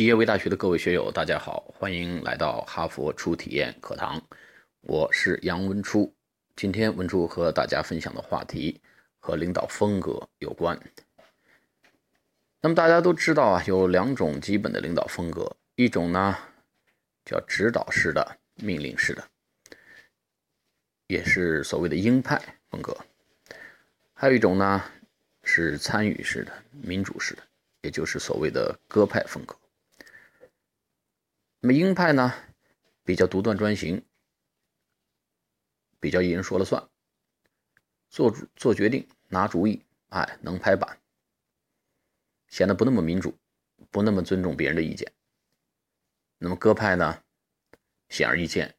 [0.00, 4.18] 企业微大学的各位学友，大家好，欢迎来到哈佛初体验课堂。
[4.80, 6.10] 我是杨文初，
[6.56, 8.80] 今天文初和大家分享的话题
[9.18, 10.80] 和领导风格有关。
[12.62, 16.34] 那么大家都知道啊，有两种基本的领导风格，一种呢
[17.26, 19.22] 叫指导式的、命令式的，
[21.08, 22.40] 也是所谓的鹰派
[22.70, 22.94] 风格；
[24.14, 24.82] 还有一种呢
[25.44, 27.42] 是参与式的、民主式的，
[27.82, 29.54] 也就是所谓的鸽派风格。
[31.62, 32.32] 那么鹰派呢，
[33.04, 34.02] 比较独断专行，
[36.00, 36.88] 比较一人说了算，
[38.08, 40.98] 做做决定拿主意，哎，能拍板，
[42.48, 43.36] 显得不那么民主，
[43.90, 45.12] 不那么尊重别人的意见。
[46.38, 47.22] 那么鸽派呢，
[48.08, 48.74] 显而易见，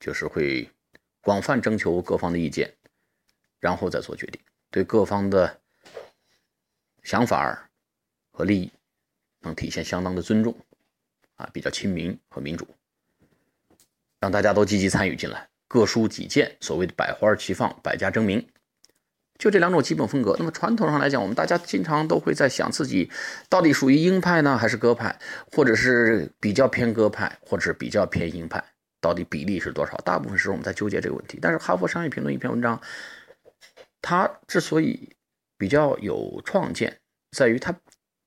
[0.00, 0.72] 就是会
[1.20, 2.74] 广泛征求各方的意见，
[3.58, 5.60] 然后再做决定，对各方的
[7.02, 7.70] 想法
[8.30, 8.72] 和利益
[9.40, 10.58] 能体现相当的尊重。
[11.42, 12.66] 啊，比较亲民和民主，
[14.20, 18.46] 让大家都积极参与进来，各抒己见，所谓的百花齐放，百家争鸣，
[19.38, 20.36] 就这两种基本风格。
[20.38, 23.10] 那么传统上来讲，我们大家经常都会在想自己
[23.48, 25.18] 到底属于鹰派呢，还是鸽派，
[25.50, 28.62] 或者是比较偏鸽派，或者是比较偏鹰派，
[29.00, 29.96] 到底比例是多少？
[30.04, 31.40] 大部分时候我们在纠结这个问题。
[31.42, 32.80] 但是《哈佛商业评论》一篇文章，
[34.00, 35.10] 它之所以
[35.58, 37.00] 比较有创建，
[37.32, 37.74] 在于它。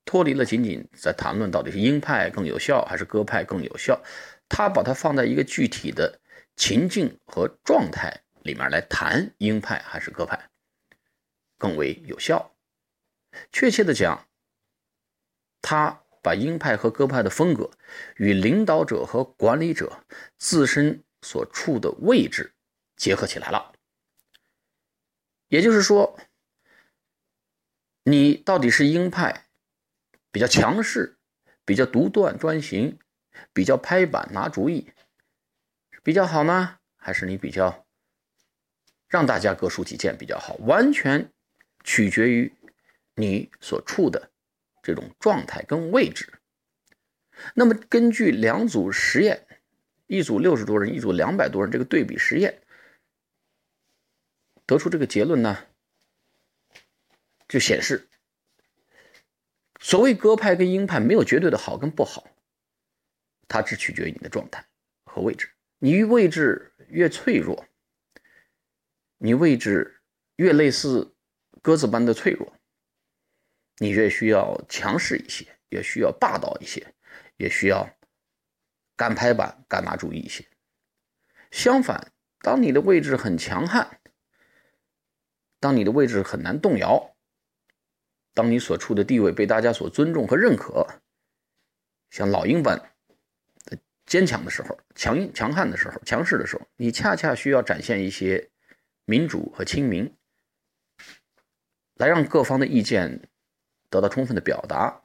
[0.05, 3.99] 脱离了仅仅在谈论到底是鹰派更有效还是鸽派更有效，
[4.47, 6.21] 他把它放在一个具体的
[6.55, 10.49] 情境和状态里面来谈鹰派还是鸽派
[11.57, 12.55] 更为有效。
[13.51, 14.27] 确切的讲，
[15.61, 17.71] 他把鹰派和鸽派的风格
[18.17, 20.05] 与领导者和管理者
[20.37, 22.53] 自身所处的位置
[22.95, 23.73] 结合起来了。
[25.47, 26.19] 也就是说，
[28.03, 29.44] 你到底是鹰派？
[30.35, 31.17] 比较强势，
[31.63, 32.99] 比较独断专行，
[33.53, 34.91] 比较拍板拿主意，
[36.03, 36.77] 比较好呢？
[36.97, 37.87] 还是你比较
[39.07, 40.55] 让大家各抒己见比较好？
[40.55, 41.31] 完全
[41.85, 42.53] 取决于
[43.15, 44.29] 你所处的
[44.83, 46.33] 这种状态跟位置。
[47.53, 49.47] 那么根据两组实验，
[50.05, 52.61] 一组六十多人，一组两百多人，这个对比实验
[54.65, 55.65] 得出这个结论呢，
[57.47, 58.09] 就显示。
[59.85, 62.27] 所谓鸽派跟鹰派没有绝对的好跟不好，
[63.47, 64.65] 它只取决于你的状态
[65.03, 65.51] 和位置。
[65.77, 67.67] 你位置越脆弱，
[69.19, 70.01] 你位置
[70.37, 71.15] 越类似
[71.61, 72.51] 鸽子般的脆弱，
[73.77, 76.95] 你越需要强势一些，越需要霸道一些，
[77.37, 77.87] 也需要
[78.95, 80.43] 敢拍板、敢拿主意一些。
[81.51, 84.01] 相反，当你的位置很强悍，
[85.59, 87.14] 当你的位置很难动摇。
[88.35, 90.85] 当你所处的地位被大家所尊重和认可，
[92.11, 92.77] 像老鹰般
[93.63, 98.49] 的坚强的时候、强硬强悍的时候、强势的时候，你恰恰需要展现一些
[99.05, 100.13] 民主和亲民，
[101.95, 103.29] 来让各方的意见
[103.89, 105.01] 得到充分的表达，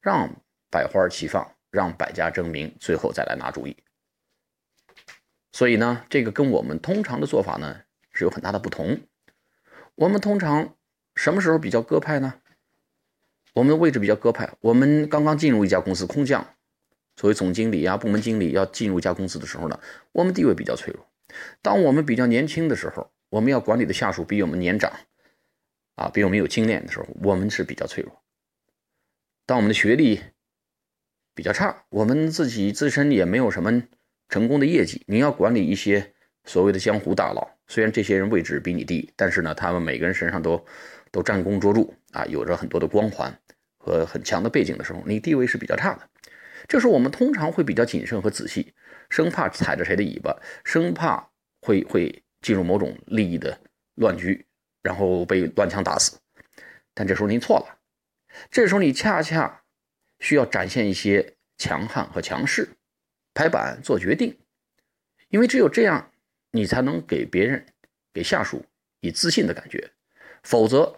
[0.00, 3.76] 让百花齐放，让百家争鸣，最后再来拿主意。
[5.52, 9.00] 所以呢，这个跟我们通常的做法呢是有很大的不同。
[9.94, 10.74] 我们通常。
[11.16, 12.39] 什么时候比较鸽派呢？
[13.54, 14.52] 我们的位置比较鸽派。
[14.60, 16.54] 我们刚刚进入一家公司，空降，
[17.16, 19.78] 作为总经理呀、部门经理要进入一家公司的时候呢，
[20.12, 21.06] 我们地位比较脆弱。
[21.60, 24.92] 当我们比较年轻的时候，我们要管理的下属比我们年长，
[25.96, 28.22] 啊，比我们有经验的时候，我们是比较脆弱。
[29.46, 30.20] 当我们的学历
[31.34, 33.82] 比较差，我们自己自身也没有什么
[34.28, 40.64] 成功的业绩，你要管理一些所谓的江湖大佬，虽然这些人位置比你低，但是呢，他们每个人身上都。
[41.10, 41.82] 都战功卓著
[42.12, 43.36] 啊，有着很多的光环
[43.78, 46.08] 和很强的背景的时候，你地位是比较差的。
[46.68, 48.74] 这时候我们通常会比较谨慎和仔细，
[49.08, 51.30] 生怕踩着谁的尾巴，生怕
[51.62, 53.58] 会会进入某种利益的
[53.94, 54.46] 乱局，
[54.82, 56.18] 然后被乱枪打死。
[56.94, 57.78] 但这时候您错了，
[58.50, 59.62] 这时候你恰恰
[60.18, 62.68] 需要展现一些强悍和强势，
[63.32, 64.38] 拍板做决定，
[65.28, 66.12] 因为只有这样，
[66.50, 67.66] 你才能给别人、
[68.12, 68.64] 给下属
[69.00, 69.90] 以自信的感觉。
[70.42, 70.96] 否则，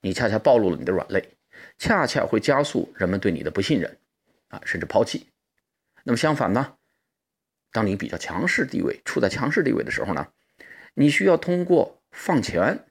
[0.00, 1.36] 你恰恰暴露了你的软肋，
[1.78, 3.98] 恰恰会加速人们对你的不信任，
[4.48, 5.28] 啊，甚至抛弃。
[6.04, 6.76] 那么相反呢？
[7.72, 10.28] 当你比较强势地位，处在强势地位的时候呢，
[10.94, 12.86] 你需要通过放权，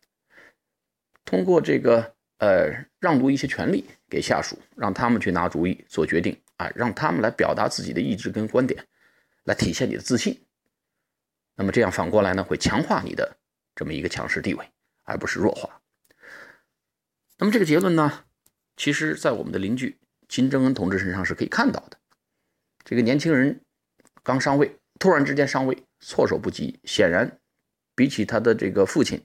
[1.23, 8.85] 通过这个呃让渡一些权利给下属，让他们去拿主意、做决定，啊，让他们来表达自己的意志跟观点，
[9.45, 10.45] 来体现你的自信。
[11.55, 13.37] 那么这样反过来呢，会强化你的
[13.75, 14.67] 这么一个强势地位，
[15.03, 15.79] 而不是弱化。
[17.43, 18.23] 那么这个结论呢，
[18.77, 19.97] 其实在我们的邻居
[20.29, 21.97] 金正恩同志身上是可以看到的
[22.85, 23.59] 这个年轻人
[24.23, 26.79] 刚上位，突然之间上位，措手不及。
[26.85, 27.37] 显然，
[27.95, 29.21] 比起他的这个父亲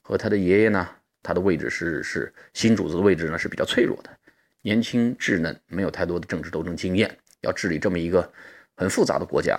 [0.00, 0.88] 和他的爷爷呢，
[1.24, 4.16] 他的位置是是新主子的位置呢是比较脆弱的。
[4.62, 8.32] 年轻稚嫩，没有太多的政治斗争经验，要治理这么一个
[8.76, 9.58] 很复杂的国家，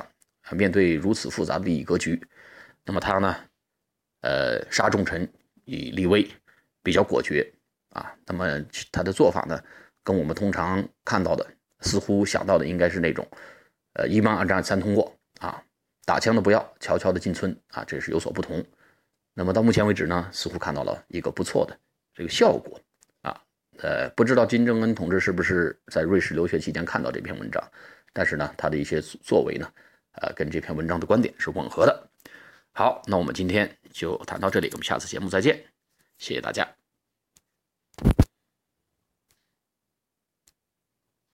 [0.51, 2.25] 面对如此复杂的利益格局，
[2.85, 3.35] 那么他呢，
[4.21, 5.29] 呃，杀重臣
[5.65, 6.25] 以立威，
[6.81, 7.45] 比较果决
[7.89, 8.13] 啊。
[8.25, 8.45] 那么
[8.91, 9.61] 他的做法呢，
[10.03, 11.45] 跟我们通常看到的。
[11.81, 13.23] 似乎想到的应该是那种，
[13.93, 15.63] 呃，一帮二战三通过啊，
[16.05, 18.65] 打枪的不要，悄悄的进村啊，这是有所不同。
[19.35, 21.79] 那么到目前为止呢，似乎看到了一个不错的
[22.15, 22.81] 这个效果
[23.21, 23.39] 啊，
[23.77, 27.63] 呃，不知道金正恩同志是不是在瑞士留学期间看到这篇文章，
[28.11, 29.71] 但是呢，他的一些作为呢，
[30.13, 32.09] 呃，跟这篇文章的观点是吻合的。
[32.73, 35.63] 好，那我们今天就谈到这里，我们下次节目再见，
[36.17, 36.86] 谢谢大家。